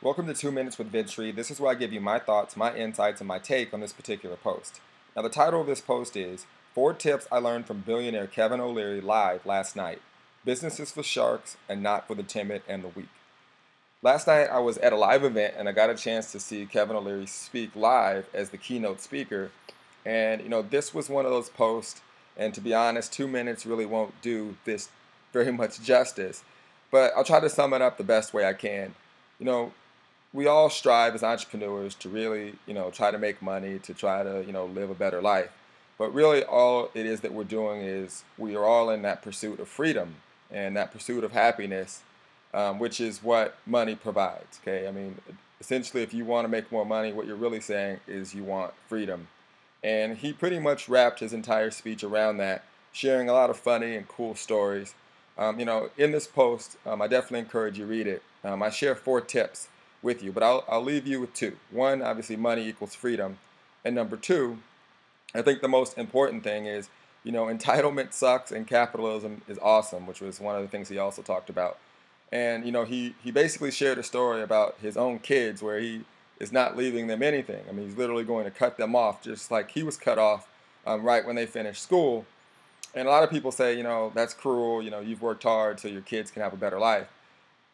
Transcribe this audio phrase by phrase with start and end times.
[0.00, 1.32] Welcome to Two Minutes with Ventry.
[1.32, 3.92] This is where I give you my thoughts, my insights, and my take on this
[3.92, 4.80] particular post.
[5.16, 9.00] Now, the title of this post is Four Tips I Learned from Billionaire Kevin O'Leary
[9.00, 10.00] Live Last Night
[10.44, 13.08] Businesses for Sharks and Not for the Timid and the Weak.
[14.00, 16.64] Last night, I was at a live event and I got a chance to see
[16.64, 19.50] Kevin O'Leary speak live as the keynote speaker.
[20.06, 22.02] And, you know, this was one of those posts,
[22.36, 24.90] and to be honest, two minutes really won't do this
[25.32, 26.44] very much justice.
[26.92, 28.94] But I'll try to sum it up the best way I can.
[29.40, 29.72] You know,
[30.32, 34.22] we all strive as entrepreneurs to really, you know, try to make money, to try
[34.22, 35.50] to, you know, live a better life.
[35.98, 39.58] But really, all it is that we're doing is we are all in that pursuit
[39.58, 40.16] of freedom
[40.50, 42.02] and that pursuit of happiness,
[42.54, 44.60] um, which is what money provides.
[44.62, 45.16] Okay, I mean,
[45.60, 48.74] essentially, if you want to make more money, what you're really saying is you want
[48.86, 49.28] freedom.
[49.82, 53.96] And he pretty much wrapped his entire speech around that, sharing a lot of funny
[53.96, 54.94] and cool stories.
[55.36, 58.22] Um, you know, in this post, um, I definitely encourage you read it.
[58.44, 59.68] Um, I share four tips
[60.02, 61.56] with you, but I'll, I'll leave you with two.
[61.70, 63.38] One, obviously, money equals freedom.
[63.84, 64.58] And number two,
[65.34, 66.88] I think the most important thing is,
[67.24, 70.98] you know, entitlement sucks and capitalism is awesome, which was one of the things he
[70.98, 71.78] also talked about.
[72.30, 76.02] And, you know, he, he basically shared a story about his own kids where he
[76.38, 77.64] is not leaving them anything.
[77.68, 80.48] I mean, he's literally going to cut them off just like he was cut off
[80.86, 82.24] um, right when they finished school.
[82.94, 84.82] And a lot of people say, you know, that's cruel.
[84.82, 87.08] You know, you've worked hard so your kids can have a better life.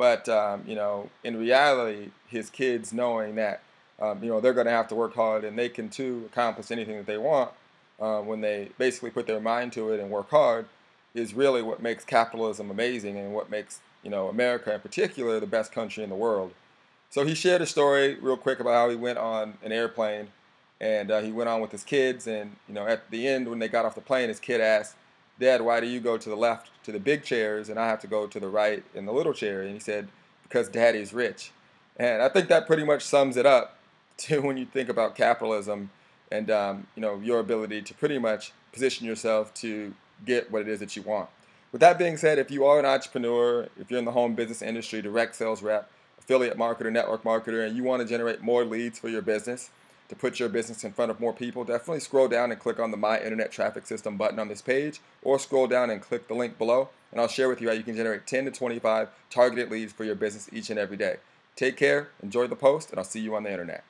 [0.00, 3.60] But um, you know, in reality, his kids knowing that
[4.00, 6.70] um, you know they're going to have to work hard and they can too accomplish
[6.70, 7.50] anything that they want
[8.00, 10.64] uh, when they basically put their mind to it and work hard
[11.12, 15.46] is really what makes capitalism amazing and what makes you know America in particular the
[15.46, 16.52] best country in the world.
[17.10, 20.28] So he shared a story real quick about how he went on an airplane
[20.80, 23.58] and uh, he went on with his kids and you know at the end when
[23.58, 24.96] they got off the plane, his kid asked
[25.40, 28.00] Dad, why do you go to the left to the big chairs and I have
[28.02, 29.62] to go to the right in the little chair?
[29.62, 30.08] And he said,
[30.42, 31.50] Because daddy's rich.
[31.96, 33.78] And I think that pretty much sums it up
[34.18, 35.90] to when you think about capitalism
[36.30, 40.68] and um, you know your ability to pretty much position yourself to get what it
[40.68, 41.28] is that you want.
[41.72, 44.60] With that being said, if you are an entrepreneur, if you're in the home business
[44.60, 48.98] industry, direct sales rep, affiliate marketer, network marketer, and you want to generate more leads
[48.98, 49.70] for your business,
[50.10, 52.90] to put your business in front of more people, definitely scroll down and click on
[52.90, 56.34] the My Internet Traffic System button on this page, or scroll down and click the
[56.34, 59.70] link below, and I'll share with you how you can generate 10 to 25 targeted
[59.70, 61.18] leads for your business each and every day.
[61.54, 63.84] Take care, enjoy the post, and I'll see you on the internet.